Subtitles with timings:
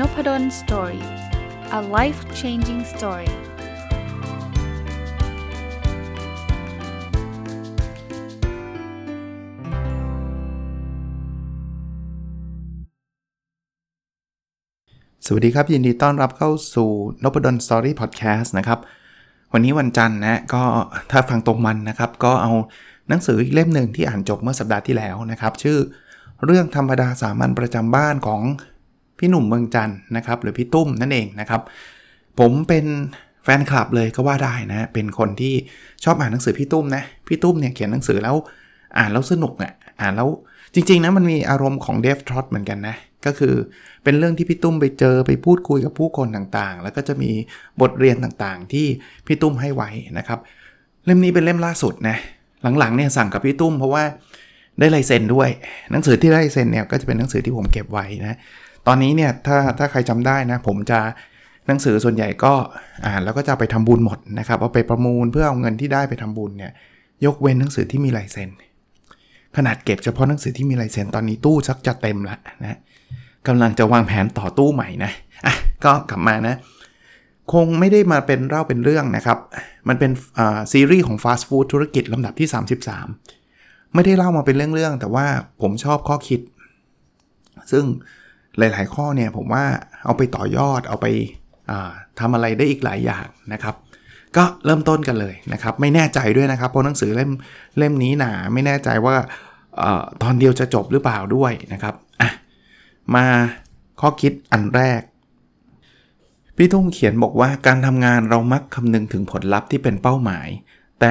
[0.00, 1.04] Nopadol story
[1.78, 3.30] a life changing story
[15.26, 16.90] สวัสดีครับ ยินดีต้อนรับเข้าสู่
[17.22, 18.78] น p ด d o สตอรี่พอดแคสต์นะครับ
[19.52, 20.62] วันนี้วันจันทร์นะก็
[21.10, 22.52] ถ้าฟังตรงวันนะครับ ก็เอา
[23.08, 25.78] หนังสืออีกเล่มหนึ่งที่อ่านจบเมื่อสัปดาห์ที่แล้วนะครับ ชื่อ
[26.44, 28.42] เรื่องธรรมดาสามัญประจำบ้านของ
[29.18, 31.62] พี่หนุ่มเมืองจันนะครับหรือพี่ตุ้มนั่นเองนะครับ
[32.38, 32.86] ผมเป็น
[33.44, 35.54] แฟนคลับเลยก็ว่าได้นะเป็นคนที่
[36.04, 38.36] ชอบอ่านหนังสือพี่ตุ้มนะพี่ตุ้มเนี่ยเขียนหนังสือแล้ว
[38.98, 40.28] อ่านแล้วสนุกอะอ่านแล้ว
[40.74, 43.54] จริงๆนะมันมีอารมณ์ของเดฟทรอตเหมือนกันนะก็คือ
[44.04, 47.30] เป็นเรื่องที่พี่ตุ้มไปเจอไปพูดคุยกับผู้คนต่างๆ แล้วก็จะมี
[47.80, 48.86] บทเรียนต่างๆ ที่
[49.26, 50.38] พี่ตุ้มให้ไว้นะครับ
[51.04, 52.16] เล่มนี้เป็นเล่มล่าสุดนะ
[52.78, 54.04] หลังๆเนี่ยสั่งกับพี่ตุ้มเพราะว่า
[54.78, 55.48] ได้ลายเซ็นด้วย
[55.90, 58.38] หนังสือที่ได้เซ็นเนี่ยก็จะเป็นหนังสือที่ผมเก็บไว้นะ
[58.86, 61.00] ตอนนี้เนี่ยถ้าถ้าใครจำได้นะผมจะ
[61.66, 62.52] หนังสือส่วนใหญ่ก็
[63.06, 66.72] อ่านแล้วก็จะไปทำบุญหมดนะครับเอาไปประมูลเพื่อเอาเงินที่ได้ไปทำบุญเนี่ย
[67.24, 68.50] ยกเว้นหนังสือที่มีลายเซ็น
[69.56, 72.78] ขนาดเก็บเฉพาะหนังสือที่มีลายเซ็นตอนนี้ตู้ชักจะเต็มละนะ
[73.46, 75.12] กำลังจะวางแผนต่อตู้ใหม่นะ
[75.46, 76.56] อะก็กลับมานะ
[77.52, 79.38] คงไม่ได้มาเป็นเล่าเป็นเรื่องนะครับ
[79.88, 80.10] มันเป็น
[80.72, 82.48] ซีรีส์ของฟาสต์ฟู้ดธุรกิจลำดับที่
[83.20, 85.26] 33 ไม่ได้เล่ามาเป็นเรื่องๆแต่ว่า
[85.60, 86.40] ผมชอบข้อคิด
[87.72, 87.84] ซึ่ง
[88.58, 89.64] หลาย ๆ ข้อเนี่ยผมว่า
[90.04, 91.06] เอาไปต่อยอดเอาไป
[92.20, 93.74] ทำอะไรได้อีกหลายอย่างนะครับ
[94.36, 97.30] ก็เริ่มต้นกันเลยนะครับ ไม่แน่ใจด้วยนะครับ เพราะหนังสือเล่ม
[97.78, 99.14] เล่มนี้หนาไม่แน่ใจว่า
[99.80, 99.84] อ
[100.22, 102.30] ตอนเดียวจะจบหรือเปล่าด้วยนะครับอะ
[103.14, 103.26] มา
[104.00, 105.00] ข้อคิดอันแรก
[106.56, 110.48] พี่ทุ่งเขียนบอกว่าการทำงานเรามักคำนึงถึงผลลัพธ์ที่เป็นเป้าหมาย
[111.00, 111.10] แต่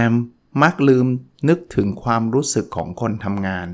[0.63, 1.05] มักลืม
[1.49, 3.67] นึกถึงความรู้สึกของคนทำงาน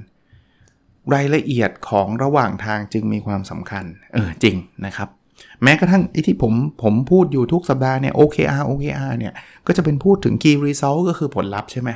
[1.13, 4.55] รายละเอียดของระหว่างทางจึงมีความสำคัญ เออจริง
[4.85, 5.09] นะครับ
[5.63, 6.53] แม้กระทั่งไอ้ที่ผม
[6.83, 9.33] ผมพูดอยู่ทุกสัปดาห์เนี่ย OKR OKR เนี่ย
[9.67, 11.89] ก็จะเป็นพูดถึง Key Result ก็คือผลลัพธ์ใช่ไหม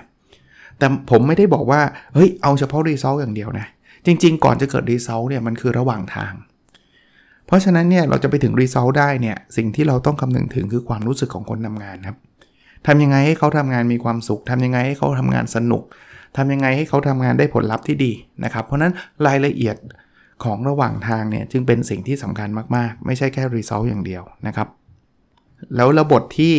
[0.78, 1.81] แต่ผมไม่ได้บอกว่า
[2.13, 3.68] เฮ้ย เอาเฉพาะ Result อย่างเดียวนะ
[4.06, 6.34] จริง ๆ ก่อนจะเกิด Result เนี่ย มันคือระหว่างทาง
[7.46, 12.18] เพราะฉะนั้นเนี่ย เราจะไปถึง Result ได้เนี่ย สิ่งที่เราต้องคำนึงถึงคือความรู้สึกของคนทำงานครับ
[12.88, 15.84] ทำยังไงให้เขาทำงานมีความสุขทำยังไงให้เขาทำงานสนุก
[16.38, 18.12] ทำยังไงให้เขาทำงานได้ผลลัพธ์ที่ดี
[18.44, 18.94] นะครับ เพราะนั้น
[19.28, 19.78] รายละเอียด
[20.44, 24.68] ของระหว่างทางเนี่ยจึงเป็นสิ่งที่สำคัญมากๆ ไม่ใช่แค่รีซอลอย่างเดียวนะครับ
[25.75, 26.53] แล้วระบบที่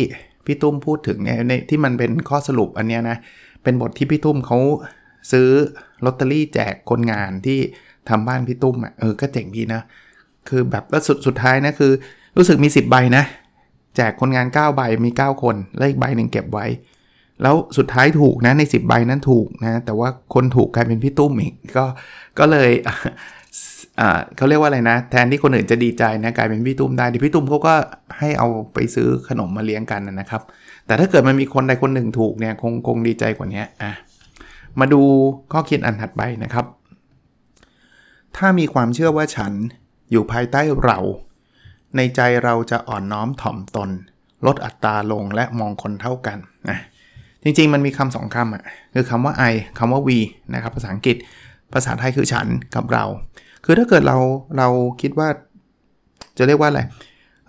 [0.45, 3.17] พี่ตุ้มพูดถึงเนี่ยในที่มันเป็นข้อสรุปอันเนี้ยนะ
[3.63, 4.57] เป็นบทที่พี่ตุ้มเขา
[5.31, 5.49] ซื้อ
[6.05, 7.59] ลอตเตอรี่แจกคนงานที่
[8.09, 9.81] ทำบ้านพี่ตุ้มอะเออก็เจ๋งดีนะ
[10.49, 11.91] คือแบบแล้วสุดสุดท้ายนะคือ
[12.37, 13.23] รู้สึกมี 10 ใบนะ
[13.95, 16.65] แจกคนงาน 9 ใบมี 9 คน แล้วอีกใบหนึ่งเก็บไว้
[17.41, 21.85] แล้วสุดท้ายถูกนะใน 10 ใบนั้นถูกนะ แต่ว่าคนถูกกลายเป็นพี่ตุ้มอีกก็
[22.39, 22.69] ก็เลย
[24.35, 27.73] เขาเรียกว่าอะไรนะ แทนที่คนอื่นจะดีใจนะกลายเป็นพี่ตุ้มได้ที่พี่ตุ้มเขาก็
[28.19, 30.41] ให้เอาไปซื้อขนมมาเลี้ยงกันนะครับ
[30.85, 33.91] แต่ถ้าเกิดมันมีคนใดคนหนึ่งถูกเนี่ยคงคงดีใจกว่านี้อะ
[34.79, 35.01] มาดู
[35.51, 36.65] ข้อคิดอันถัดไปนะครับ
[38.37, 39.53] ถ้ามีความเชื่อว่าฉัน
[40.11, 40.99] อยู่ภายใต้เรา
[41.95, 43.89] ในใจเราจะอ่อนน้อมถ่อมตน
[44.45, 46.37] ลดอัตราลงและมองคนเท่ากัน
[46.69, 46.79] นะ
[47.47, 48.63] จริงๆ มันมีคำสองคำอะ
[48.93, 50.17] คือคำว่า I คำว่า we
[50.53, 51.17] นะครับภาษาอังกฤษ
[51.73, 53.05] ภาษาไทยคือฉันกับเรา
[53.65, 54.17] คือถ้าเกิดเรา
[54.57, 54.67] เรา
[55.01, 55.27] คิดว่า
[56.37, 56.81] จะเรียกว่าอะไร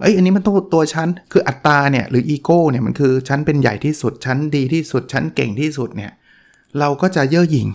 [0.01, 6.13] เอ้ยอันนี้มันต้องตัวฉันคืออัตตาเนี่ยหรืออีโก้เนี่ยมันคือฉันเป็นใหญ่ที่สุดฉันดีที่สุดฉันเก่งที่สุดเนี่ย
[6.79, 7.69] เราก็จะเย่อหยิ่ง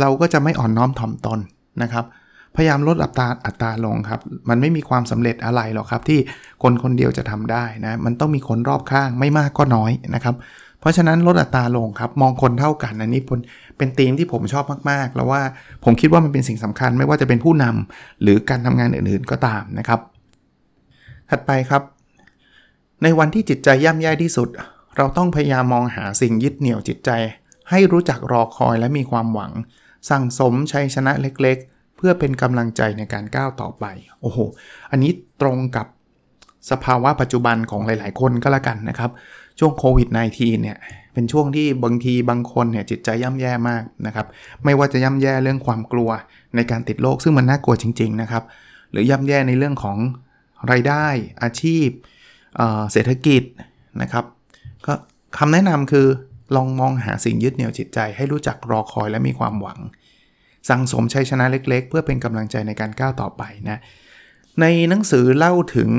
[0.00, 1.38] เราก็จะไม่อ่อนน้อมถ่อมตน
[1.82, 2.04] นะครับ
[2.56, 6.18] พยายามลดอัตราอัตราลงครับ มันไม่มีความสำเร็จอะไรหรอกครับ ที่
[6.62, 10.34] คนคนเดียวจะทำได้นะ มันต้องมีคนรอบข้างไม่มากก็น้อยนะครับ
[10.82, 13.22] เพราะฉะนั้นลดอัตราลงครับ มองคนเท่ากันอันนี้
[13.78, 15.42] เป็นธีมที่ผมชอบมากๆ แล้วว่า
[15.84, 20.00] ผมคิดว่ามันเป็นสิ่งสำคัญไม่ว่าจะเป็นผู้นำหรือการทำงานอื่นๆก็ตามนะครับ
[21.30, 21.82] ถัดไปครับ
[23.02, 24.48] ในวันที่จิตใจย่ำแย่ที่สุด
[24.96, 27.10] เราต้องพยายามมองหาสิ่งยึดเหนี่ยวจิตใจ
[27.70, 29.52] ให้รู้จักรอคอยและมีความหวัง
[30.10, 33.84] สั่งสมชัยชนะเล็กๆ เพื่อเป็นกำลังใจในการก้าวต่อไป
[34.20, 34.38] โอ้โห
[34.90, 35.86] อันนี้ตรงกับ
[36.70, 39.10] สภาวะปัจจุบันของหลาย ๆ คนก็แล้วกันนะครับ
[39.58, 40.78] ช่วงโควิด -19 เนี่ย
[41.14, 44.26] เป็นช่วงที่บางทีบางคนเนี่ยจิตใจย่ำแย่มากนะครับ
[44.64, 46.10] ไม่ว่าจะย่ำแย่เรื่องความกลัว
[46.56, 48.44] ในการติดโรคซึ่งมันน่ากลัวจริง ๆ นะครับ
[48.90, 49.98] หรือย่ำแย่ในเรื่องของ
[50.70, 51.06] รายได้
[51.42, 51.88] อาชีพ
[52.92, 53.42] เศรษฐกิจ
[54.02, 54.24] นะครับ
[54.86, 54.92] ก็
[55.38, 56.06] คำแนะนำคือ
[56.56, 59.78] ลองมองหาสิ่งยึดเหนี่ยวจิตใจ ให้รู้จักรอคอยและมีความหวัง
[60.68, 63.78] สั่งสมชัยชนะเล็ก ๆ เพื่อเป็นกำลังใจในการก้าวต่อไปนะ
[64.60, 65.90] ในหนังสือเล่าถึง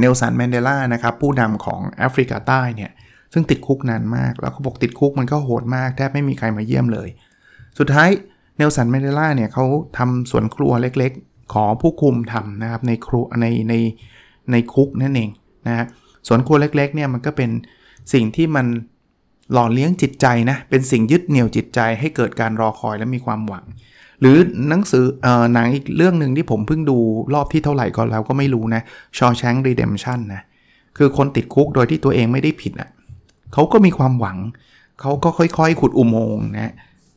[0.00, 2.90] เนลสันแมนเดลานะครับผู้นำของแอฟริกาใต้เนี่ย
[3.32, 7.08] ซึ่งติดคุกนานมาก แล้วเขาบอกติดคุกมันก็โหดมาก แทบไม่มีใครมาเยี่ยมเลย
[7.78, 8.08] สุดท้าย
[8.56, 9.64] เนลสันแมนเดลาเนี่ยเขา
[9.98, 13.74] ทำสวนครัวเล็กๆ ขอผู้คุมทำนะครับในครัวในใน
[14.52, 15.30] ในคุกนั่นเอง
[15.66, 15.86] นะฮะ
[16.28, 17.50] สวนครัวเล็กๆเนี่ยมันก็เป็น
[18.12, 18.66] สิ่งที่มัน
[19.52, 23.64] หล่อเลี้ยงจิตใจนะเป็นสิ่งยึดเหนี่ยวจิตใจให้เกิดการรอคอยและมีความหวัง
[24.20, 24.36] หรือ
[24.68, 26.98] หนังสือเอ่อหนังอีกเรื่องหนึ่งที่ผมเพิ่งดู
[27.34, 28.82] รอบที่เท่าไหร่ก็แล้วก็ไม่รู้นะ
[29.16, 30.42] Shawshank Redemption นะ
[30.98, 32.90] คือคนติดคุกโดยที่ตัวเองไม่ได้ผิดอะ
[33.52, 34.38] เขาก็มีความหวัง
[35.00, 36.72] เขาก็ค่อยๆ ขุดอุโมงค์นะ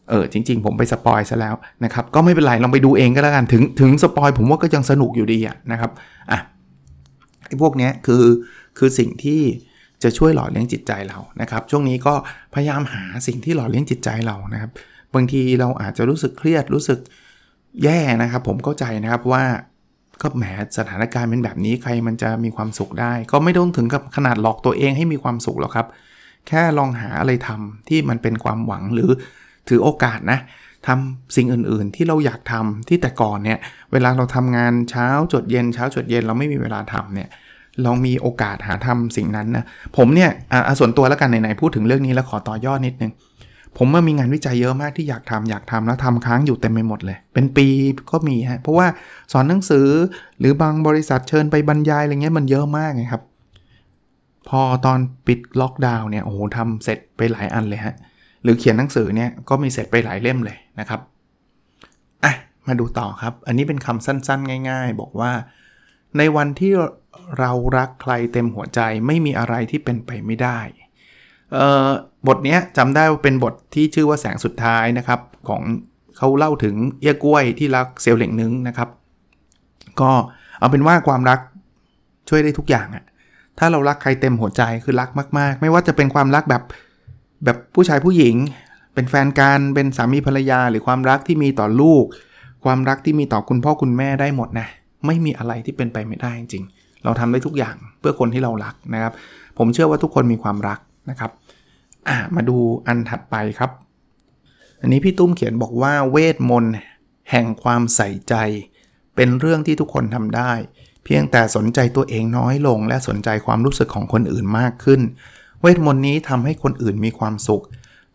[0.09, 5.91] เออจริง ๆ ผมไปสปอยซะแล้วนะครับ ก็ไม่เป็นไรลองไปดูเองก็แล้วกันถึงถึงสปอยผมว่าก็ยังสนุกอยู่ดีอะนะครับ
[6.31, 6.39] อะ
[7.47, 8.23] ไอ้พวกเนี้ยคือ
[8.77, 9.41] คือสิ่งที่
[10.03, 12.13] จะช่วยหล่อเลี้ยงจิตใจเรานะครับ ช่วงนี้ก็
[12.53, 14.71] พยายามหาสิ่งที่หล่อเลี้ยงจิตใจเรานะครับ
[15.15, 16.99] บางทีเราอาจจะรู้สึกเครียดรู้สึก
[17.83, 19.43] แย่นะครับ ผมเข้าใจนะครับว่า
[20.21, 20.43] ก็แหม
[20.77, 25.87] สถานการณ์เป็นแบบนี้ใครมันจะมีความสุขได้ ก็ไม่ต้องถึงกับขนาดหลอกตัวเองให้มีความสุขหรอกครับ
[26.47, 29.09] แค่ลองหาอะไรทำที่มันเป็นความหวังหรือ
[29.69, 30.39] ถือโอกาสนะ
[30.87, 33.59] ทำสิ่งอื่นๆ ที่เราอยากทำที่แต่ก่อนเนี่ย
[33.91, 37.29] เวลาเราทำงานเช้าจดเย็นเช้าจดเย็นเราไม่มีเวลาทำเนี่ย
[37.85, 39.65] ลองมีโอกาสหาทำสิ่งนั้นนะ
[39.97, 43.11] ผมเนี่ยอ่าส่วนตัวแล้วกันไหนๆพูดถึงเรื่องนี้แล้วขอต่อยอดนิดนึง
[43.77, 47.67] ผมว่ามีงานวิจัยเยอะมากที่อยากทำอยากทำแล้วทำค้างอยู่เต็มไปหมดเลย เป็นปี
[48.11, 48.87] ก็มีฮะเพราะว่า
[49.31, 49.87] สอนหนังสือ
[50.39, 53.23] หรือบางบริษัทเชิญไปบรรยายอะไรเงี้ยมันเยอะมากไงครับ
[54.49, 57.95] พอตอนปิดล็อกดาวน์เนี่ยโอ้โหทำเสร็จไปหลายอันเลยฮะ
[58.43, 61.01] หรือเขียนหนังสือเนี่ยก็มีเสร็จไปหลายเล่มเลยนะครับ
[62.23, 62.33] อะ
[62.67, 65.31] มาดูต่อครับ อันนี้เป็นคำสั้นๆ ง่าย ๆ บอกว่า
[66.17, 66.73] ในวันที่
[67.39, 70.59] เรารักใครเต็มหัวใจไม่มีอะไรที่เป็นไปไม่ได้
[71.53, 71.89] เอ่อ
[72.27, 75.19] บทนี้จำได้ว่าเป็นบทที่ชื่อว่าแสงสุดท้ายนะครับ
[75.49, 75.61] ของ
[76.17, 78.89] เขาเล่าถึงเอี้ยกล้วยที่รักเซลล์เหล่งนึงนะครับ
[80.01, 80.11] ก็
[80.59, 81.39] เอาเป็นว่าความรัก
[82.29, 83.03] ช่วยได้ทุกอย่างอะ
[83.59, 86.63] ถ้าเรารักใครเต็มหัวใจคือรักมาก ๆ ไม่ว่าจะเป็นความรักแบบ
[87.43, 88.35] แบบผู้ชายผู้หญิง
[88.93, 92.05] เป็นแฟนกันเป็นสามีภรรยา หรือความรักที่มีต่อลูก
[92.65, 94.67] ความรักที่มีต่อคุณพ่อคุณแม่ได้หมดนะ
[95.05, 96.63] ไม่มีอะไรที่เป็นไปไม่ได้จริง
[97.03, 99.13] เราทำได้ทุกอย่างเพื่อคนที่เรารักนะครับ
[99.57, 100.79] ผมเชื่อว่าทุกคนมีความรัก
[101.09, 101.31] นะครับ
[102.09, 102.57] อ่ามาดู
[102.87, 103.71] อันถัดไปครับ
[104.81, 106.73] อันนี้พี่ตุ้มเขียนบอกว่าเวทมนต์
[107.31, 108.35] แห่งความใส่ใจ
[109.15, 110.51] เป็นเรื่องที่ทุกคนทำได้
[111.03, 115.01] เพียงแต่สนใจตัวเองน้อยลง และสนใจความรู้สึกของคนอื่นมากขึ้น
[115.61, 117.63] เวทมนต์นี้ทำให้คนอื่นมีความสุข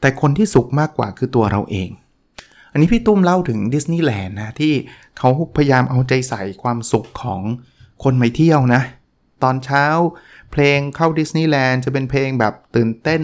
[0.01, 1.91] แต่คนที่สุขมากกว่าคือตัวเราเอง
[2.73, 4.73] อันนี้พี่ตุ้มเล่าถึงดิสนีย์แลนด์นะที่
[5.19, 7.41] เขาพยายามเอาใจใส่ความสุขของ
[8.03, 8.83] คนไปเที่ยวนะ
[9.43, 9.85] ตอนเช้า
[10.53, 13.23] เพลงเข้าดิสนีย์แลนด์จะเป็นเพลงแบบตื่นเต้น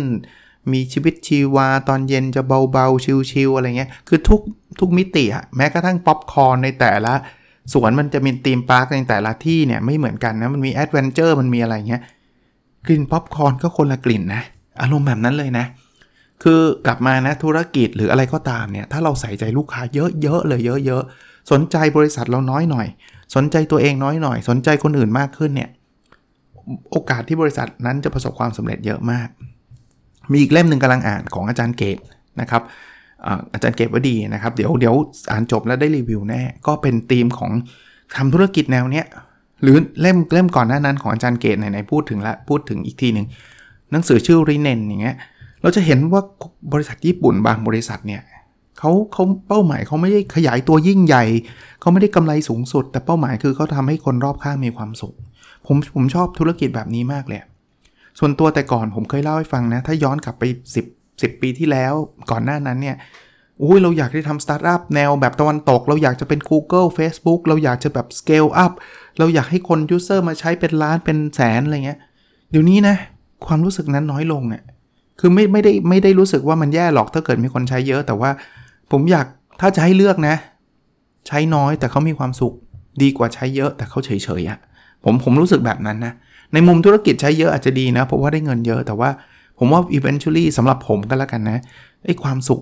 [0.74, 2.42] มีชีวิตชีวาตอนเย็นจะ
[2.72, 4.40] เบาๆ chill ๆอะไรเงี้ย คือทุก
[4.80, 7.12] ทุกมิติอะแม้กระทั่งป๊อปคอร์นในแต่ละ
[7.72, 12.02] สวนมันจะมี theme park ในแต่ละที่เนี่ยไม่เหมือนกันนะ มันมี adventure มันมีอะไรเงี้ย
[12.86, 14.42] กลิ่นป๊อปคอร์นก็คนละกลิ่นนะ
[14.82, 15.66] อารมณ์แบบนั้นเลยนะ
[16.42, 19.82] คือกลับมานะธุรกิจหรืออะไรก็ตามเนี่ย ถ้าเราใส่ใจลูกค้า
[20.22, 22.86] เยอะๆเลยเยอะๆ สนใจบริษัทเราน้อยหน่อย
[23.34, 25.70] สนใจตัวเองน้อยหน่อย สนใจคนอื่นมากขึ้นเนี่ย
[26.90, 29.28] โอกาสที่บริษัทนั้นจะประสบความสำเร็จเยอะมาก
[30.32, 31.98] มีอีกเล่มหนึ่งกำลังอ่านของอาจารย์เกต
[32.40, 32.62] นะครับ
[33.52, 34.94] อาจารย์เกตว่าดีนะครับ เดี๋ยวเดี๋ยว
[35.30, 37.50] อ่านจบแล้วได้รีวิวแน่ ก็เป็นธีมของ
[38.16, 39.06] ทำธุรกิจแนวเนี้ย
[39.62, 43.26] หรือเล่มเล่มก่อนหน้านั้นของอาจารย์เกตไหนๆพูดถึงละพูดถึงอีกทีหนึ่ง
[43.92, 45.16] หนังสือชื่อรีเนนอย่างเงี้ย
[45.62, 46.22] เราจะเห็นว่า
[46.72, 48.22] บริษัทญี่ปุ่นบางบริษัทเนี่ย
[48.78, 51.24] เขาเขาเป้าหมายเขาไม่ได้ขยายตัวยิ่งใหญ่
[51.80, 55.14] เขาไม่ได้กำไรสูงสุด แต่เป้าหมายคือเขาทาให้คนรอบข้างมีความสุข
[55.66, 57.40] ผมผมชอบธุรกิจแบบนี้มากเลย
[58.18, 60.44] ส่วนตัวแต่ก่อนผมเคยเล่าให้ฟังนะ ถ้าย้อนกลับไป
[60.84, 61.92] 10 10 ปีที่แล้ว
[62.30, 62.96] ก่อนหน้านั้นเนี่ย
[63.62, 68.72] อุ้ยเราอยากได้ทำสตาร์ทอัพแนวแบบตะวันตก เราอยากจะเป็น Google Facebook เราอยากจะแบบ scale up
[69.18, 71.98] เราอยากให้คน user มาใช้เป็นล้านเป็นแสนอะไรเงี้ย
[72.50, 72.96] เดี๋ยวนี้นะ
[73.46, 74.62] ความรู้สึกนั้นน้อยลงอะ่ะ
[75.20, 78.30] คือไม่ไม่ได้ไม่ได้รู้สึกว่ามันแย่หรอกถ้าเกิดมีคนใช้เยอะ แต่ว่า
[78.92, 79.26] ผมอยาก
[79.60, 80.34] ถ้าจะให้เลือกนะ
[81.26, 82.54] ใช้น้อยแต่เขามีความสุข
[83.02, 84.10] ดีกว่าใช้เยอะแต่เขาเฉ
[84.40, 84.58] ยๆอะ่ะ
[85.04, 86.12] ผมผมรู้สึกแบบนั้นนะ
[86.52, 89.10] ในมุมธุรกิจใช้เยอะอาจจะดีนะ เพราะว่าได้เงินเยอะแต่ว่า
[89.58, 91.58] ผมว่า eventually สำหรับผมก็แล้วกันนะ
[92.04, 92.60] ไอ้ความสุข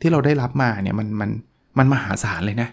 [0.00, 1.30] ที่เราได้รับมาเนี่ยมันมัน
[1.78, 2.68] มันมหาศาลเลยนะ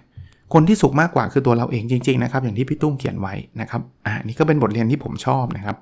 [0.54, 5.78] คนที่สุขมากกว่าคือตัวเราเองจริง ๆ นะครับ อย่างที่พี่ตุ้มเขียนไว้นะครับอ่านี่ก็เป็นบทเรียนที่ผมชอบนะครับ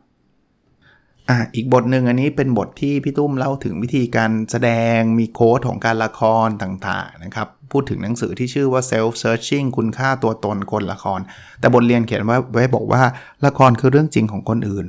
[1.29, 11.19] อ่าอีกบทหนึ่งอันนี้เป็นบทที่พี่ตุ้มเล่าถึงวิธีการแสดงมีโค้ดของการละครต่างๆนะครับพูดถึงหนังสือที่ชื่อว่า self searching คุณค่าตัวตนคนละคร
[11.59, 13.01] แต่บทเรียนเขียนว่าไว้บอกว่า
[13.45, 14.85] ละครคือเรื่องจริงของคนอื่น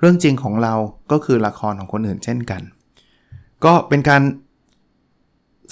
[0.00, 0.74] เรื่องจริงของเรา
[1.12, 2.62] ก็คือละครของคนอื่นเช่นกัน
[3.64, 4.22] ก็เป็นการ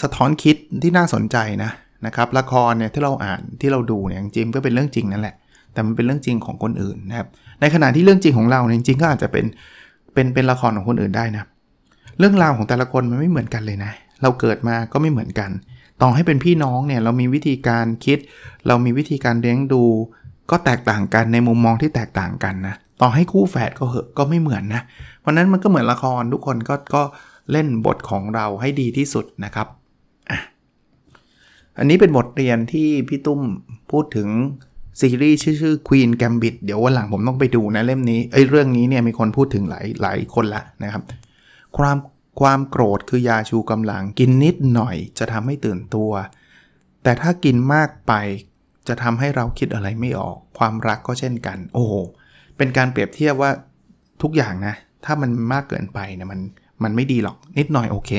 [0.02, 1.70] สะท้อนคิดที่น่าสนใจนะ
[2.06, 5.34] นะครับละครเนี่ยที่เราอ่านที่เราดูเนี่ยจริงก็เป็นเรื่องจริงนั่นแหละ
[5.72, 7.28] แต่มันเป็นเรื่องจริงของคนอื่นนะครับ
[7.60, 9.46] ในขณะที่เรื่องจริงของเราเนี่ยจริงก็อาจจะเป็น
[10.14, 11.44] เป็นเป็นละครของคนอื่นได้นะ
[12.18, 15.50] เรื่องราวของแต่ละคนมันไม่เหมือนกันเลยนะ เราเกิดมาก็ไม่เหมือนกัน
[16.02, 18.18] ต่อให้เป็นพี่น้องเนี่ยเรามีวิธีการคิด
[18.66, 19.82] เรามีวิธีการเลี้ยงดู
[20.50, 24.82] ก็แตกต่างกันในมุมมองที่แตกต่างกันนะต่อให้คู่แฝดก็เหอะก็ไม่เหมือนนะ
[25.20, 27.02] เพราะนั้นมันก็เหมือนละครทุกคนก็ก็
[27.52, 29.66] เล่นบทของเราให้ดีที่สุดนะครับ
[30.30, 30.38] อะ
[31.78, 33.40] อันนี้เป็นบทเรียนที่พี่ตุ้ม
[33.90, 34.28] พูดถึง
[35.00, 41.02] ซีรีส์ชื่อชื่อ Queen Gambit เดี๋ยววันหลังผมต้องไปดูนะเล่มนี้ไอ้เรื่องนี้เนี่ยมีคนพูดถึงหลายหลายคนละนะครับ
[41.76, 41.97] ความ
[42.40, 46.11] ความโกรธคือยาชูกำลังกินนิดหน่อยจะทำให้ตื่นตัว
[47.02, 48.12] แต่ถ้ากินมากไป
[48.88, 51.92] จะทำให้เราคิดอะไรไม่ออก ความรักก็เช่นกัน โอ้โห
[52.56, 53.50] เป็นการเปรียบเทียบว่า
[54.23, 56.40] ทุกอย่างนะ ถ้ามันมากเกินไปเนี่ยมัน
[56.82, 58.11] มันไม่ดีหรอกนิดหน่อยโอเค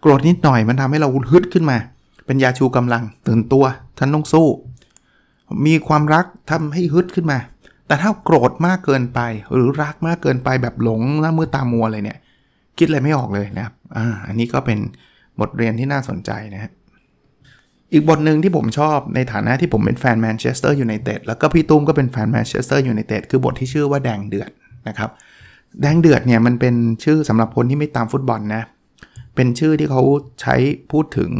[0.00, 1.78] โกรธนิดหน่อยมันทำให้เราฮึดขึ้นมา
[2.26, 3.64] เป็นยาชูกำลังตื่นตัว
[3.98, 4.48] ฉันต้องสู้
[5.66, 7.38] มีความรักทำให้ฮึดขึ้นมา
[7.86, 9.20] แต่ถ้าโกรธมากเกินไป
[9.52, 12.18] หรือรักมากเกินไปแบบหลงหน้ามืดตามัวเลยเนี่ย
[12.78, 14.78] คิดอะไรไม่ออกเลยนะครับอ่าอันนี้ก็เป็น
[15.40, 16.72] บทเรียนที่น่าสนใจนะฮะ
[17.92, 24.50] อีกบทหนึ่งที่ผมชอบในฐานะที่ผมเป็นแฟนแมนเชสเตอร์ยูไนเต็ดแล้วก็พี่ตุ้มก็เป็นแฟนแมนเชสเตอร์ยูไนเต็ดคือบทที่ชื่อว่าแดงเดือด
[24.88, 25.10] นะครับ
[25.80, 28.62] แดงเดือดเนี่ยมันเป็นชื่อสำหรับคนที่ไม่ตามฟุตบอลนะ
[29.34, 30.02] เป็นชื่อที่เขา
[30.40, 30.54] ใช้
[30.92, 31.30] พูดถึง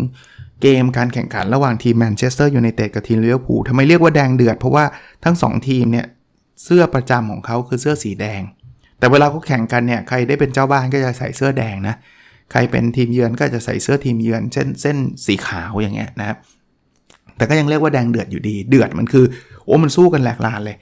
[0.62, 4.84] เกมการแข่งขันระหว่างทีมแมนเชสเตอร์ยูไนเต็ดกับทีมลิเวอร์พูลทำไมเรียกว่าแดงเดือด เพราะว่า
[5.24, 6.06] ทั้ง 2 ทีมเนี่ย
[6.64, 8.40] เสื้อประจำของเขาคือเสื้อสีแดง
[8.98, 11.94] แต่เวลาเขาแข่งกันเนี่ยใครได้เป็นเจ้าบ้านก็จะใส่เสื้อแดงนะ
[12.52, 16.36] ใครเป็นทีมเยือนก็จะใส่เสื้อทีมเยือน เช่นเส้นสีขาวอย่างเงี้ยนะครับ
[17.36, 19.24] แต่ก็ยังเรียกว่าแดงเดือดอยู่ดี เดือดมันคือ
[19.64, 20.76] โอ้มันสู้กันแหลกลานเลย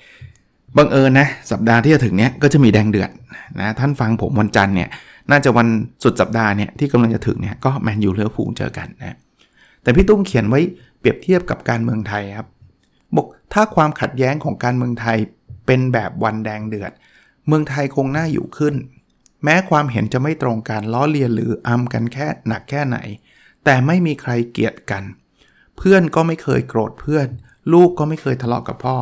[0.77, 3.11] บังเอิญนะสัปดาห์ที่จะถึงเนี้ยก็จะมีแดงเดือด
[3.61, 4.89] นะท่านฟังผมวันจันทร์เนี่ย
[5.31, 5.69] น่าจะวัน
[6.05, 9.17] สุดสัปดาห์เนี่ยที่กำลังจะถึงเนี่ยก็แมนยูเลือพูลเจอกันนะ
[9.83, 10.61] แต่พี่ตุ้มเขียนไว้
[10.99, 12.49] เปรียบเทียบกับการเมืองไทยครับ
[13.17, 15.19] บอกถ้าความขัดแย้งของการเมืองไทย
[15.67, 16.93] เป็นแบบวันแดงเดือด
[17.47, 18.75] เมืองไทยคงน่าอยู่ขึ้น
[19.45, 22.99] แม้ความเห็นจะไม่ตรงกันล้อเลียนหรืออำกันแค่หนักแค่ไหน
[23.65, 25.03] แต่ไม่มีใครเกลียดกัน
[25.77, 27.27] เพื่อนก็ไม่เคยโกรธเพื่อน
[27.73, 28.97] ลูกก็ไม่เคยทะเลาะกับพ่อ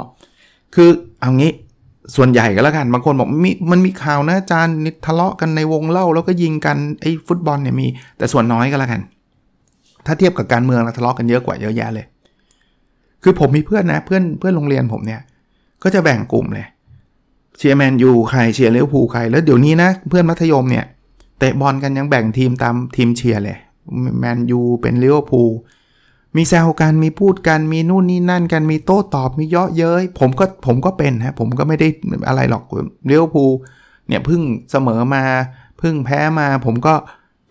[0.75, 0.91] คือ
[1.21, 1.53] เอางี้
[2.17, 7.87] ส่วนใหญ่ก็แล้วกันบางคนบอกมมันมีข่าวนะอาจารย์นิทะเลาะกันในวงเล่าแล้วก็ยิงกันไอ้ฟุตบอลเนี่ยมี
[8.19, 9.01] แต่ส่วนน้อยก็แล้วกัน
[10.07, 12.07] ถ้าเทียบกับการเมืองเราทะเลาะกันเยอะกว่าเยอะแยะเลย
[13.23, 15.21] คือผมมีเพื่อนนะเพื่อนเพื่อนโรงเรียนผมเนี่ย
[15.83, 16.67] ก็จะแบ่งกลุ่มเลย
[17.59, 20.85] เชียร์แมนยูใครเชียร์ลิเวอร์พูลใครแล้วเดี๋ยวนี้นะเพื่อนมัธยมเนี่ย
[21.39, 23.59] เตะบอลกันยังแบ่งทีมตามทีมเชียร์เลย
[24.19, 25.51] แมนยูเป็นลิเวอร์พูล
[26.37, 31.89] มีแซวกันมีพูดกันมีนู่นนี่นั่นกันมีโต้ตอบมีเยาะเย้ยผมก็ผมก็เป็นฮะผมก็ไม่ได้
[32.29, 32.63] อะไรหรอก
[33.07, 33.45] ลิเวอร์พูล
[34.09, 35.23] เนี่ยพึ่งเสมอมา
[35.81, 36.95] พึ่งแพ้มา ผมก็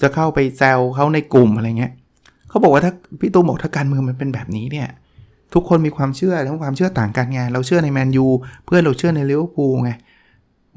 [0.02, 1.94] จะเข้าไปแซวเขาในกลุ่มอะไรเงี้ย
[2.56, 4.88] เขาบอกว่าถ้าพี่ตุ้มบอกถ้าการเมืองมันเป็นแบบนี้เนี่ย
[5.54, 8.26] ทุกคนมีความเชื่อทั้งความเชื่อต่างกันไงเราเชื่อในแมนยู
[8.66, 9.92] เพื่อนเราเชื่อในลิเวอร์พูลไง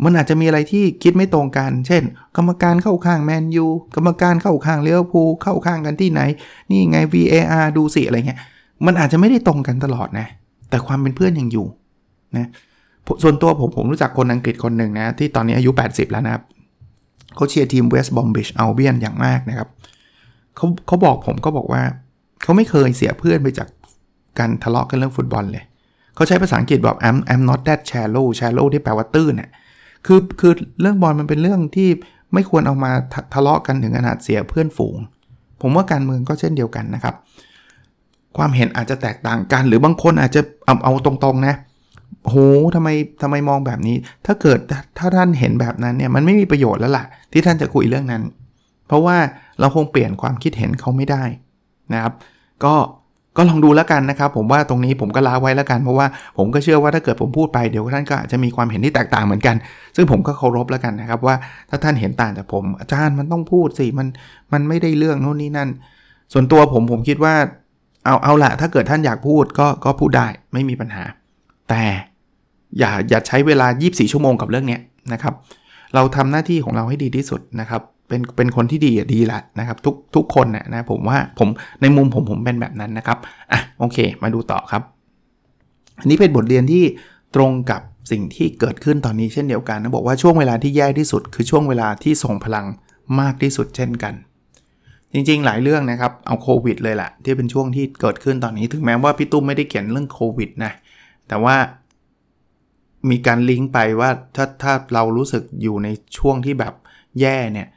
[0.04, 2.02] มันอาจจะมีอะไรที่คิดไม่ตรงกัน เช่น
[2.36, 3.66] กรรมการเข้าข้างแมนยู
[3.96, 6.20] กรรมการเข้าข้างลิเวอร์พูลเข้าข้างกันที่ไหน
[6.70, 8.40] นี่ไง VAR ดูสิอะไรเงี้ย
[8.86, 10.26] มันอาจจะไม่ได้ตรงกันตลอดนะ
[10.70, 11.66] แต่ความเป็นเพื่อนยังอยู่
[12.36, 12.48] นะ
[13.22, 16.42] ส่วนตัวผมผมรู้จักคนอังกฤษคนหนึ่งนะ ที่ตอนนี้อายุ 80 แล้วนะครับ
[17.34, 21.82] เขาเชียร์ทีม West Bromwich Albion อย่างมากนะครับเขาเขาบอกผมก็บอกว่า
[22.42, 23.68] เขาไม่เคยเสียเพื่อนไปจาก
[24.38, 25.64] การทะเลาะกันเรื่องฟุตบอลเลย
[26.14, 29.50] เขาใช้ภาษาอังกฤษบอก I'm I'm not that shallow shallow ที่แปลว่าตื้นเนี่ย
[30.06, 31.88] คือคือเรื่องบอลมันเป็นเรื่องที่
[32.34, 32.92] ไม่ควรเอามา
[33.34, 34.96] ทะเลาะกันถึงขนาดเสียเพื่อนฝูง
[35.60, 37.14] ผมว่าการเมืองก็เช่นเดียวกันนะครับ
[38.36, 41.54] ความเห็นอาจจะแตกต่างกัน หรือบางคนอาจจะเอาเอาตรงๆนะ
[42.22, 42.36] โห
[42.74, 42.88] ทำไม
[43.22, 43.96] ทำไมมองแบบนี้
[44.26, 44.58] ถ้าเกิด
[44.98, 48.22] ถ้าท่านเห็นแบบนั้นเนี่ยมันไม่มีประโยชน์แล้วล่ะ ที่ท่านจะคุยเรื่องนั้น
[48.88, 49.16] เพราะว่า
[49.60, 51.22] เราคงเปลี่ยนความคิดเห็นเขาไม่ได้
[51.92, 52.12] นะครับ
[52.64, 52.74] ก็
[53.36, 56.06] ก็ลองดูแล้วกันนะครับ ผมว่าตรงนี้ผมก็ล้าไว้แล้วกัน เพราะว่า
[56.38, 59.56] ผมก็เชื่อว่าถ้าเกิดผมพูดไปเดี๋ยวท่านก็อาจจะมีความเห็นที่แตกต่างเหมือนกัน
[59.96, 61.34] ซึ่งผมก็เคารพแล้วกันนะครับ ว่า
[61.70, 64.08] ถ้าท่านเห็นต่างจากผมอาจารย์มันต้องพูดสิมัน
[64.52, 65.68] มันไม่ได้เรื่องโน่นนี่นั่น
[66.32, 67.34] ส่วนตัวผมผมคิดว่า
[68.04, 71.04] เอาเอาละถ้าเกิดท่านอยากพูดก็ก็พูดได้ไม่มีปัญหา
[71.68, 71.82] แต่
[72.78, 74.78] อย่าอย่าใช้เวลา 24 ชั่วโมงกับเรื่องนี้
[75.12, 75.34] นะครับ
[75.94, 81.48] เราทำหน้าที่ของเราให้ดีที่สุดนะครับ เป็นเป็นคนที่ดีดีละนะครับทุกทุกคนนะนะผมว่าผม
[81.80, 83.18] ในมุมผมผมเป็นแบบนั้นนะครับ
[83.52, 84.82] อะโอเค มาดูต่อครับ
[86.00, 86.84] อันนี้เป็นบทเรียนที่
[87.34, 92.66] ตรงกับสิ่งที่เกิดขึ้นตอนนี้เช่นเดียวกันนะบอกว่าช่วงเวลาที่แย่ที่สุด คือช่วงเวลาที่ส่งพลัง
[93.20, 94.14] มากที่สุดเช่นกัน
[95.12, 100.72] จริงๆ หลายเรื่องนะครับเอาโควิดเลยแหละที่เป็นช่วงที่เกิดขึ้นตอนนี้ถึงแม้ว่าพี่ตุ้มไม่ได้เขียนเรื่องโควิดนะ
[101.28, 101.56] แต่ว่า
[103.10, 105.88] มีการลิงก์ไปว่าถ้าถ้าเรารู้สึกอยู่ใน
[106.18, 106.74] ช่วงที่แบบ
[107.20, 107.68] แย่เนี่ย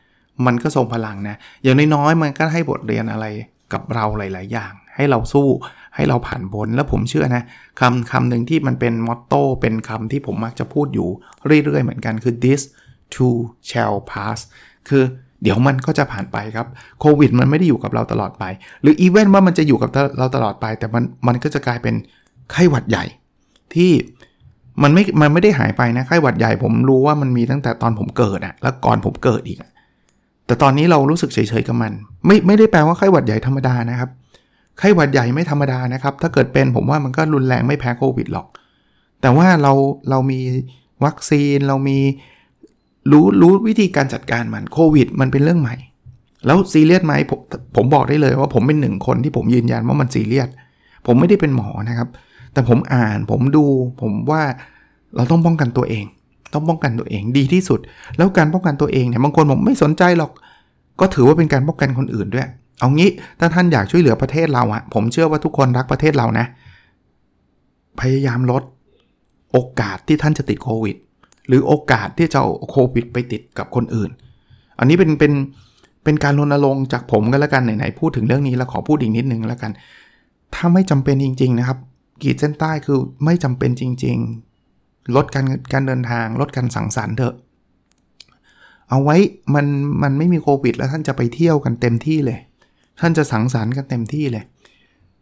[0.47, 3.25] มันก็ทรงพลังนะ อย่างน้อยๆ มันก็ให้บทเรียนอะไร
[3.73, 5.47] กับเราหลาย ๆ อย่าง ให้เราสู้
[5.95, 7.43] ให้เราผ่านพ้นแล้วผมเชื่อนะ
[7.79, 11.09] คำคำหนึ่งที่มันเป็นมอตโต้เป็นคำที่ผมมักจะพูดอยู่
[11.63, 12.61] เรื่อย ๆ เหมือนกันคือ this
[13.13, 13.37] too
[13.69, 14.39] shall pass
[14.89, 15.03] คือ
[15.43, 16.67] เดี๋ยวมันก็จะผ่านไปครับ
[16.99, 18.43] โควิดมันไม่ได้อยู่กับเราตลอดไป
[18.81, 21.95] หรืออีเวนต์ว่ามันจะอยู่กับเราตลอดไป แต่มันมันก็จะกลายเป็น
[22.51, 23.05] ไข้หวัดใหญ่
[23.73, 23.91] ที่
[24.83, 29.59] มันไม่มันไม่ได้หายไปนะไข้หวัดใหญ่ผมรู้ว่ามันมีตั้งแต่ตอนผมเกิดอะแล้วก่อนผมเกิดอีก
[30.51, 31.91] แต่ตอนนี้เรารู้สึกเฉยๆกับมัน
[32.25, 34.09] ไม่ไม่ได้แปลว่าไข้หวัดใหญ่ธรรมดานะครับ
[34.79, 38.47] ไข้หวัดใหญ่ไม่ธรรมดานะครับ ถ้าเกิดเป็นผมว่ามันก็รุนแรงไม่แพ้โควิดหรอก
[39.21, 39.73] แต่ว่าเรา
[40.09, 40.39] เรามี
[41.05, 41.97] วัคซีนเรามี
[43.11, 45.75] รู้รู้วิธีการจัดการมันโควิด มันเป็นเรื่องใหม่
[46.45, 47.39] แล้วซีเรียสไหมผม
[47.75, 50.49] ผมบอกได้เลยว่าผมเป็นหนึ่งคนที่ผมยืนยันว่ามันซีเรียส
[51.05, 52.09] ผมไม่ได้เป็นหมอนะครับ
[52.53, 53.65] แต่ผมอ่านผมดู
[54.01, 54.41] ผมว่า
[55.15, 56.05] เราต้องป้องกันตัวเอง
[56.53, 57.79] ต้องป้องกันตัวเองดีที่สุด
[58.17, 60.31] แล้วการป้องกันตัวเองเนี่ยบางคนผมไม่สนใจหรอก
[61.01, 62.47] ก็ถือว่าเป็นการป้องกันคนอื่นด้วย
[62.79, 66.45] เอางี้ถ้าท่านอยากช่วยเหลือประเทศเราอะผมเชื่อว่าทุกคนรักประเทศเรานะ
[67.99, 68.63] พยายามลด
[69.51, 70.95] โอกาสที่ท่านจะติดโควิด
[71.47, 74.09] หรือโอกาสที่จะเอาโควิดไปติดกับคนอื่น
[74.79, 75.33] อันนี้เป็นเป็น
[76.03, 79.71] เป็นการรณรงค์จากผมก็แล้วกันไหนๆพูดถึงเรื่องนี้แล้วขอพูดอีกนิดนึงแล้วกัน
[80.55, 81.77] ถ้าไม่จำเป็นจริง ๆ นะครับ
[82.21, 84.17] กีดเส้นใต้คือไม่จำเป็นจริง
[84.65, 87.35] ๆ ลดการการเดินทาง ลดการสังสรรค์เถอะ
[88.91, 89.17] เอาไว้
[89.55, 89.65] มัน
[90.03, 92.39] มันไม่มีโควิด แล้วท่านจะไปเที่ยวกันเต็มที่เลย
[93.01, 94.43] ท่านจะสังสรรค์กันเต็มที่เลย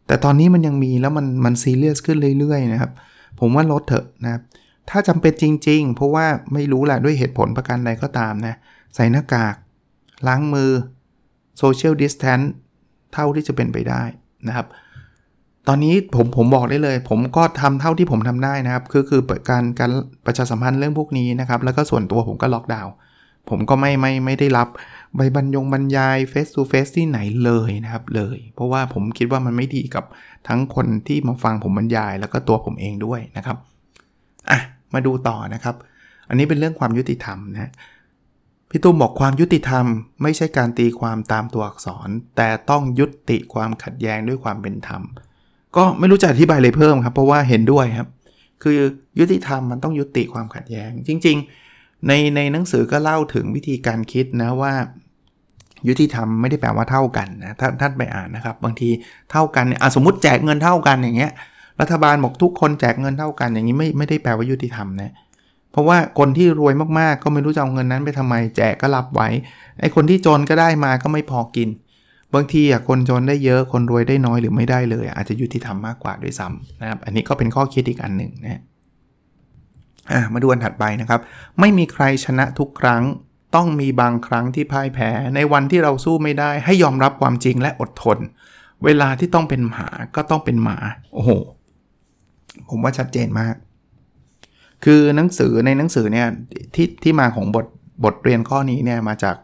[0.08, 2.92] แต่ตอนนี้มันยังมีแล้วมันมันซีเรียสขึ้นเรื่อยๆนะครับ
[3.40, 4.42] ผมว่าลดเถอะนะครับ
[4.90, 8.56] ถ้าจำเป็นจริง ๆ เพราะว่าไม่รู้แหละด้วยเหตุผลประการใดก็ตามนะ
[8.96, 9.56] ใส่หน้ากาก
[10.28, 10.72] ล้างมือ
[11.58, 12.40] โซเชียลดิสแทน
[13.14, 14.04] เท่าที่จะเป็นไปได้
[14.48, 14.68] นะครับ
[15.68, 19.92] ตอนนี้ผมผมบอกได้เลย ผมก็ทำเท่าที่ผมทำได้นะครับ คือคือการการ
[20.26, 22.94] ประชาสัมพันธ์เรื่องพวกนี้นะครับ แล้วก็ส่วนตัวผมก็ล็อกดาวน์
[23.50, 24.68] ผมก็ไม่ไม่ไม่ได้รับ
[25.16, 30.06] ใบบรรยงบรรยาย face to face ที่ไหนเลยนะครับเลย เพราะว่าผมคิดว่ามันไม่ดีกับ
[30.48, 33.58] ทั้งคนที่มาฟังผมบรรยาย แล้วก็ตัวผมเองด้วยนะครับ
[34.50, 34.60] อะ
[34.94, 35.76] มาดูต่อนะครับ
[36.30, 37.72] อันนี้เป็นเรื่องความยุติธรรมนะ
[38.70, 39.86] พี่ตุ้มบอกความยุติธรรม
[40.22, 45.02] ไม่ใช่การตีความตามตัวอักษร แต่ต้องยุติความขัดแย้งด้วยความเป็นธรรม
[45.76, 48.10] ก็ไม่รู้จะอธิบายเลยเพิ่มครับ เพราะว่าเห็นด้วยครับ
[48.64, 48.78] คือ
[49.20, 51.69] ยุติธรรมมันต้องยุติความขัดแย้ง จริง ๆ
[52.08, 54.74] ในในหนังสือก็เล่าถึงวิธีการคิดนะว่า
[55.88, 58.90] ยุติธรรมไม่ได้แปลว่าเท่ากันนะถ้าท่านไปอ่านนะครับ บางที
[59.32, 61.32] เท่ากันเนี่ยสมมติแจกเงินเท่ากันอย่างเงี้ย
[61.82, 65.12] รัฐบาลบอกทุกคนแจกเงินเท่ากันอย่างนี้ไม่ไม่ได้แปลว่ายุติธรรมนะ
[65.72, 69.28] เพราะว่าคนที่รวยมากๆ ก็ไม่รู้จะเอาเงินนั้นไปทำไมแจกก็รับไว้
[69.80, 71.70] ไอ้คนที่จนก็ได้มาก็ไม่พอกิน
[72.34, 78.62] บางทีอะคนจนได้เยอะคนรวยได้น้อยหรือไม่ได้เลย อาจจะยุติธรรมมากกว่าด้วยซ้ำนะครับอันนี้ก็เป็นข้อคิดอีกอันหนึ่งนะอะ
[80.34, 81.22] มาดูอันถัดไปนะครับ
[81.60, 83.04] ไม่มีใครชนะทุกครั้ง
[83.56, 88.18] ต้องมีบางครั้งที่พ่ายแพ้ ในวันที่เราสู้ไม่ได้ให้ยอมรับความจริงและอดทน
[88.86, 90.78] เวลาที่ต้องเป็นหมาก็ต้องเป็นหมา
[91.14, 91.30] โอ้โห
[92.70, 93.56] ผมว่าชัดเจนมาก
[94.86, 96.28] คือหนังสือในหนังสือเนี่ย
[96.76, 97.66] ที่ที่มาของบท
[98.04, 99.36] บทเรียนข้อนี้เนี่ยมาจาก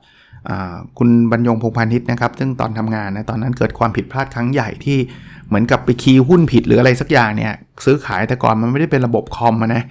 [0.97, 4.97] คุณบรรยงพงพานิชนะครับ ซึ่งตอนทำงานนะตอนนั้นเกิดความผิดพลาดครั้งใหญ่ที่
[5.47, 7.53] เหมือนกับไปคีย์หุ้นผิดหรืออะไรสักอย่างเนี่ย
[7.85, 9.83] ซื้อขายแต่ก่อนมันไม่ได้เป็นระบบคอมนะ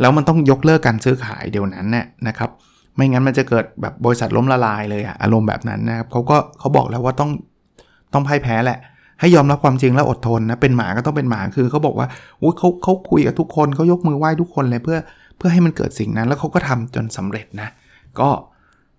[0.00, 2.50] แล้วมันต้องยกเลิกการซื้อขายเดี๋ยวนั้นเนี่ยนะครับ
[2.96, 7.30] ไม่งั้นมันจะเกิดแบบบริษัทล้มละลายเลยอะอารมณ์แบบนั้นนะครับเขาก็เขาบอกแล้วว่าต้อง
[8.12, 8.78] ต้องพ่ายแพ้แหละ
[9.20, 12.08] ให้ยอมรับความจริงแล้วอดทนนะเป็นหมาก็ต้องเป็นหมาคือเขาบอกว่า
[12.42, 14.98] อุ้ยเขาเขาคุยกับทุกคนเขายกมือไหว้ทุกคนเลยเพื่อ
[15.36, 17.68] เพื่อให้มันเกิดสิ่งนั้น แล้วเขาก็ทำจนสำเร็จนะ
[18.20, 18.28] ก็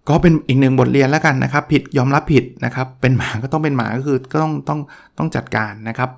[0.10, 4.80] ก็เป็นอีกหนึ่งบทเรียนแล้วกันนะครับ ผิดยอมรับผิดนะครับ เป็นหมาก็ต้องเป็นหมาก็คือก็ต้องต้อง
[5.18, 6.10] ต้องจัดการนะครับ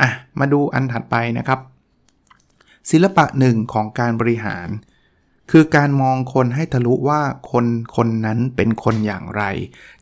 [0.00, 1.58] อะมาดูอันถัดไปนะครับ
[2.90, 4.68] ศิลปะหนึ่งของการบริหาร
[5.50, 7.66] คือการมองคนให้ทะลุว่าคน
[7.96, 9.42] คนนั้นเป็นคนอย่างไร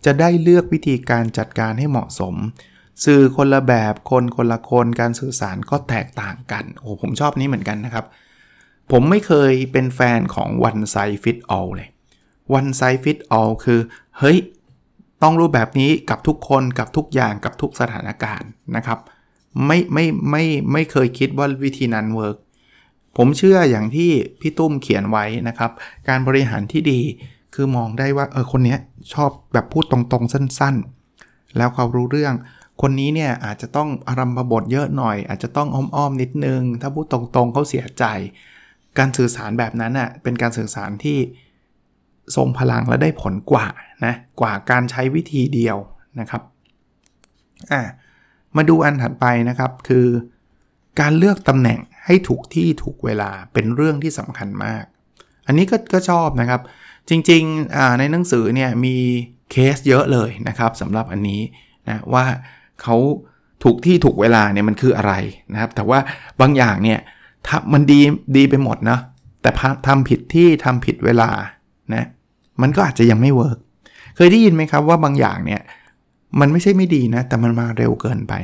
[0.04, 2.34] จะได้เลือกวิธีการจัดการให้เหมาะสม
[3.04, 8.06] สื่อคนละแบบคนคนละคนการสื่อสารก็แตกต่างกันโอ้ผมชอบนี้เหมือนกันนะครับ
[8.90, 11.88] ผมไม่เคยเป็นแฟนของ one size fit all เลย
[12.58, 13.80] one size fit all คือ
[14.18, 14.38] เฮ้ย
[15.22, 18.98] ต้องรูปแบบนี้กับทุกคนกับทุกอย่างกับทุกสถานการณ์นะครับ
[19.66, 22.38] ไม่ไม่ไม่ไม่เคยคิดว่าวิธีนั้นเวิร์ก
[23.16, 25.70] ผมเชื่ออย่างที่พี่ตุ้มเขียนไว้นะครับ
[26.08, 27.00] การบริหารที่ดี
[27.54, 28.76] คือมองได้ว่าเออคนนี้
[29.14, 32.34] ชอบแบบพูดตรงๆสั้นๆ แล้วเขารู้เรื่อง
[32.80, 38.04] คนนี้เนี่ยอาจจะต้องอารัมพบทเยอะหน่อย อาจจะต้องอ้อมๆนิดนึง ถ้าพูดตรงๆเขาเสียใจ
[38.98, 41.18] การสื่อสารแบบนั้นอะเป็นการสื่อสารที่
[42.36, 43.66] ทรงพลังและได้ผลกว่า
[44.04, 45.76] นะกว่าการใช้วิธีเดียว
[46.20, 46.42] นะครับ
[47.72, 47.82] อะ
[48.56, 50.06] มาดูอันถัดไปนะครับคือ
[51.00, 54.84] การเลือกตำแหน่ง ให้ถูกที่ถูกเวลาเป็นเรื่องที่สำคัญมาก
[55.46, 56.60] อันนี้ก็ก็ชอบนะครับ
[57.08, 58.96] จริงๆในหนังสือเนี่ยมี
[59.50, 61.40] เคสเยอะเลยนะครับสำหรับอันนี้
[61.88, 62.24] นะว่า
[62.82, 62.96] เขา
[63.64, 65.12] ถูกที่ถูกเวลาเนี่ยมันคืออะไร
[65.52, 65.98] นะครับ แต่ว่า
[66.40, 66.98] บางอย่างเนี่ย
[67.72, 68.00] มันดี
[68.36, 68.98] ดีไปหมดนะ
[69.42, 69.50] แต่
[69.86, 71.30] ทำผิดที่ทำผิดเวลา
[71.94, 72.06] นะ
[72.62, 73.58] มันก็อาจจะยังไม่ work
[74.16, 75.62] เคยได้ยินไหมครับว่าบางอย่างเนี่ย
[76.40, 78.34] มันไม่ใช่ไม่ดีนะ แต่มันมาเร็วเกินไป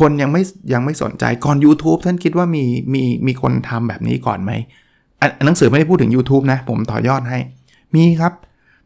[0.00, 4.52] คนยังไม่ยังไม่สนใจก่อน YouTube ท่านคิดว่ามีมีมีคนทำแบบนี้ก่อนไหม
[5.44, 7.38] หนังสือไม่ได้พูดถึง YouTube นะ ผมต่อยอดให้
[7.94, 8.32] มีครับ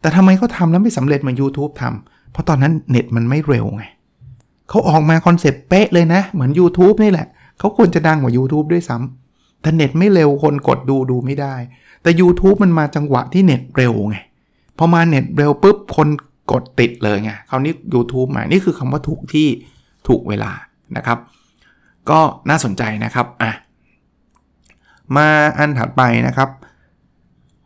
[0.01, 3.85] แต่ทำไมเขาทำแล้วไม่สำเร็จเหมือน YouTube ทำเพราะตอนนั้นเน็ตมันไม่เร็วไง
[4.69, 7.27] เขาออกมา concept เป๊ะเลยนะ เหมือน YouTube นี่แหละ
[7.59, 11.55] เขาควรจะดังกว่า YouTube ด้วยซ้ำแต่เน็ตไม่เร็วคนกดดูดูไม่ได้
[12.03, 14.16] แต่ YouTube มันมาจังหวะที่เน็ตเร็วไง
[14.79, 16.09] พอมาเน็ตเร็วปุ๊บคน
[16.53, 19.49] กดติดเลยไงคราวนี้ YouTube มานี่คือคำว่าถูกที่
[20.09, 20.53] ถูกเวลา
[20.96, 21.18] นะครับ
[22.11, 23.53] ก็น่าสนใจนะครับอะ
[25.16, 26.51] มาอันถัดไปนะครับ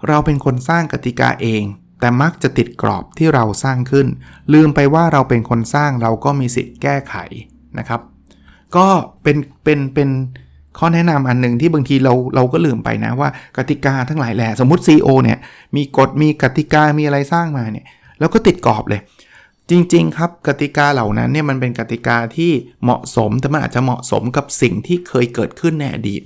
[0.09, 1.63] เราเป็นคนสร้างกติกาเอง
[2.01, 4.07] แต่มักจะติดกรอบที่เราสร้างขึ้น
[4.53, 7.15] ลืมไปว่าเราเป็นคนสร้างเราก็มีสิทธิ์แก้ไข
[7.79, 8.01] นะครับ
[8.77, 8.87] ก็
[9.23, 10.09] เป็นเป็นเป็น
[10.79, 15.39] ข้อแนะนำอันหนึ่งที่บางทีเราเราก็ลืมไปนะว่ากติกาทั้งหลายแหละสมมติ CEO เนี่ย
[15.77, 17.87] มีกฎมีกติกามีอะไรสร้างมาเนี่ย
[18.19, 19.01] แล้วก็ติดกรอบเลย
[19.71, 22.53] จริงๆ ครับกติกาเหล่านั้นเนี่ยมันเป็นกติกาที่
[22.83, 26.23] เหมาะสมแต่มันอาจจะเหมาะสมกับสิ่งที่เคยเกิดขึ้นในอดีต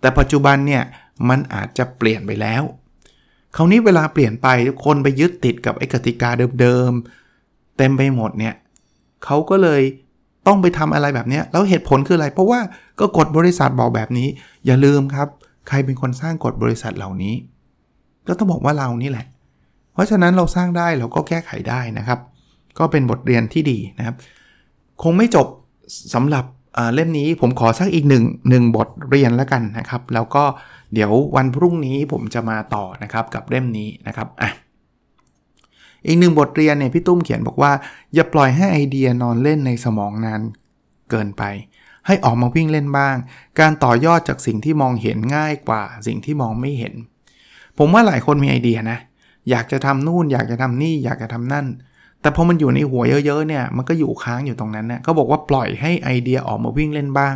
[0.00, 0.82] แต่ปัจจุบันเนี่ย
[1.28, 2.62] มันอาจจะเปลี่ยนไปแล้ว
[3.56, 8.54] คราวนี้เวลาเปลี่ยนไปทุกคนไปยึดติดกับไอ้กติกาเดิมๆเต็มไปหมดเนี่ย
[9.24, 9.82] เขาก็เลย
[10.46, 12.60] ต้องไปทำอะไรแบบนี้แล้วเหตุผลคืออะไร เพราะว่า
[13.00, 14.28] ก็กฎบริษัทบอกแบบนี้
[14.66, 15.28] อย่าลืมครับ
[15.68, 17.34] ใครเป็นคนสร้างกฎบริษัทเหล่านี้
[18.26, 19.26] ก็ต้องบอกว่าเรานี่แหละ
[19.92, 22.18] เพราะฉะนั้นเราสร้างได้เราก็แก้ไขได้นะครับ
[22.78, 24.16] ก็เป็นบทเรียนที่ดีนะครับ
[25.02, 25.46] คงไม่จบ
[26.14, 26.44] สำหรับ
[26.94, 30.44] เล่มนี้ผมขอสักอีกหนึ่งหนึ่งบทเรียนแล้วกันนะครับ แล้วก็
[30.94, 34.50] เดี๋ยววันพรุ่งนี้ผมจะมาต่อนะครับกับเล่มนี้นะครับอะ
[36.06, 37.72] อีกหนึ่งบทเรียนเนี่ยพี่ตุ้มเขียนบอกว่า
[38.14, 40.40] อย่าปล่อยให้ไอเดียนอนเล่นในสมองนาน
[41.10, 41.42] เกินไป
[42.06, 43.16] ให้ออกมาวิ่งเล่นบ้าง
[43.60, 46.94] การต่อยอดจากสิ่งที่มองเห็นง่ายกว่า สิ่งที่มองไม่เห็น
[47.78, 48.98] ผมว่าหลายคนมีไอเดียนะ
[49.50, 51.66] อยากจะทำนู่น อยากจะทำนี่ อยากจะทำนั่น
[52.20, 57.34] แต่พอมันอยู่ในหัวเยอะๆเนี่ยมันก็อยู่ค้างอยู่ตรงนั้นนะเขาบอกว่าปล่อยให้ไอเดียออกมาวิ่งเล่นบ้าง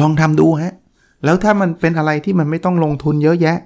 [0.00, 0.74] ลองทำดูฮะ
[1.24, 3.58] แล้วถ้ามันเป็นอะไรที่มันไม่ต้องลงทุนเยอะแยะ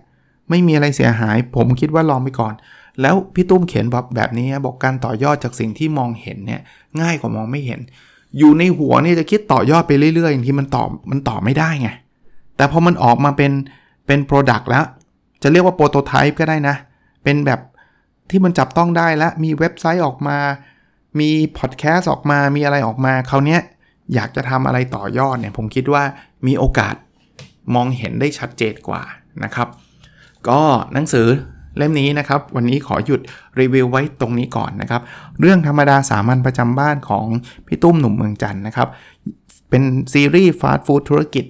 [0.51, 2.55] ไม่มีอะไรเสียหาย ผมคิดว่าลองไปก่อน
[3.03, 6.61] แล้วพี่ตุ้มเขียนแบบแบบนี้บอกการต่อยอดจากสิ่งที่มองเห็นเนี่ย
[7.01, 7.81] ง่ายกว่ามองไม่เห็น
[8.39, 11.89] อยู่ในหัวเนี่ยจะคิดต่อยอดไปเรื่อยๆอย่างที่มันตอบมันตอบไม่ได้ไง
[12.57, 13.53] แต่พอมันออกมาเป็น
[14.07, 14.85] เป็นโปรดักต์แล้ว
[15.43, 16.77] จะเรียกว่าโปรโตไทป์ก็ได้นะ
[17.25, 17.61] เป็นแบบ
[18.31, 20.39] ที่มันจับต้องได้แล้วมีเว็บไซต์ออกมา
[21.21, 23.59] มีพอดแคสต์ออกมา มีอะไรออกมาคราวนี้
[24.15, 26.03] อยากจะทำอะไรต่อยอดเนี่ย ผมคิดว่า
[26.47, 26.95] มีโอกาส
[27.75, 29.03] มองเห็นได้ชัดเจนกว่า
[29.45, 29.69] นะครับ
[30.49, 30.61] ก็
[30.93, 31.29] หนังสือ
[31.77, 33.21] เล่มนี้นะครับ วันนี้ขอหยุด
[33.61, 35.03] รีวิวไว้ตรงนี้ก่อนนะครับ
[35.41, 37.27] เรื่องธรรมดาสามัญประจำบ้านของ
[37.67, 38.89] พี่ตุ้มหนุ่มเมืองจันนะครับ
[39.71, 41.45] เป็นซีรีส์ฟาสต์ฟู้ดธุรกิจ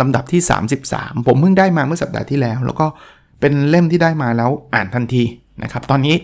[0.00, 0.42] ลำดับที่
[0.84, 2.86] 33 ผมเพิ่งได้มาเมื่อสัปดาห์ที่แล้ว แล้วก็
[3.40, 5.24] เป็นเล่มที่ได้มาแล้วอ่านทันที
[5.62, 6.14] นะครับตอนนี้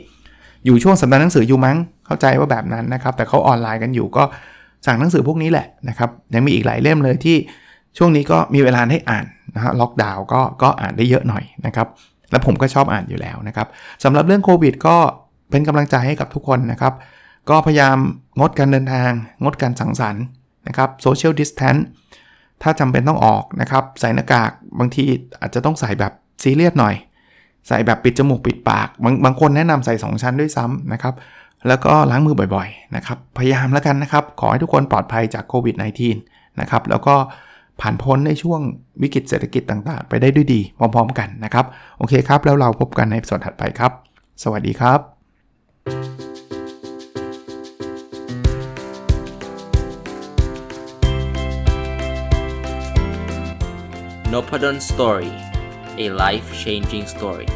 [0.64, 4.24] อยู่ช่วงสัปดาห์หนังสืออยู่มั้งเข้าใจว่าแบบนั้นนะครับ แต่เขาออนไลน์กันอยู่ก็
[4.86, 7.36] สั่งหนังสือพวกนี้แหละนะครับยังมีอีกหลายเล่มเลยที่
[7.98, 11.88] ช่วงนี้ก็มีเวลาให้อ่านนะฮะล็อกดาวน์ก็ก็อ่านได้เยอะหน่อยนะครับ
[12.30, 13.66] แล้วผมก็ชอบอ่านอยู่แล้วนะครับ
[14.04, 14.96] สำหรับเรื่องโควิดก็
[15.50, 16.94] เป็นกำลังใจให้กับทุกคนนะครับ
[17.50, 17.96] ก็พยายาม
[18.38, 19.10] งดการเดินทาง
[19.42, 20.24] งดการสังสรรค์
[20.68, 21.76] นะครับ social distance
[22.62, 25.04] ถ้าจำเป็นต้องออกนะครับ ใส่หน้ากากบางที
[25.40, 26.12] อาจจะต้องใส่แบบ
[26.42, 26.94] ซีเรียสหน่อย
[27.68, 31.14] ใส่แบบปิดจมูกปิดปาก บางบางคนแนะนำใส่ 2 ชั้นด้วยซ้ำนะครับ
[31.68, 35.74] แล้วก็ล้างมือบ่อยๆนะครับ พยายามแล้วกันนะครับ ขอให้ทุกคนปลอดภัยจากโควิด
[36.18, 37.14] -19 นะครับ แล้วก็
[37.80, 38.60] ผ่านพ้นในช่วง
[39.02, 41.66] วิกฤตเศรษฐกิจต่างๆ ไปได้ด้วยดีพร้อมๆกันนะครับ
[41.98, 43.92] โอเคครับ แล้วเราพบกันในสดถัดไปครับ
[44.42, 45.00] สวัสดีครับ
[54.32, 55.30] n o p a d o n Story
[56.04, 57.48] a life changing story